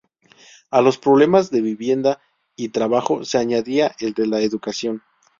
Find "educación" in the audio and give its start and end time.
4.41-5.03